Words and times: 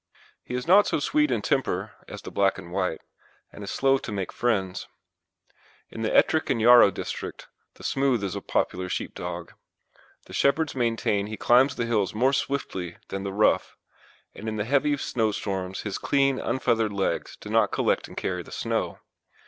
He 0.43 0.55
is 0.55 0.65
not 0.67 0.87
so 0.87 0.97
sweet 0.99 1.29
in 1.29 1.43
temper 1.43 1.91
as 2.07 2.23
the 2.23 2.31
black 2.31 2.57
and 2.57 2.71
white, 2.71 3.01
and 3.53 3.63
is 3.63 3.69
slow 3.69 3.99
to 3.99 4.11
make 4.11 4.31
friends. 4.33 4.87
In 5.91 6.01
the 6.01 6.09
Ettrick 6.11 6.49
and 6.49 6.59
Yarrow 6.59 6.89
district 6.89 7.47
the 7.75 7.83
smooth 7.83 8.23
is 8.23 8.35
a 8.35 8.41
popular 8.41 8.89
sheepdog. 8.89 9.51
The 10.25 10.33
shepherds 10.33 10.73
maintain 10.73 11.25
that 11.25 11.29
he 11.29 11.37
climbs 11.37 11.75
the 11.75 11.85
hills 11.85 12.15
more 12.15 12.33
swiftly 12.33 12.97
than 13.09 13.21
the 13.21 13.31
rough, 13.31 13.77
and 14.33 14.49
in 14.49 14.55
the 14.55 14.65
heavy 14.65 14.97
snowstorms 14.97 15.81
his 15.81 15.99
clean, 15.99 16.39
unfeathered 16.39 16.91
legs 16.93 17.35
do 17.39 17.49
not 17.49 17.71
collect 17.71 18.07
and 18.07 18.17
carry 18.17 18.41
the 18.41 18.51
snow. 18.51 18.97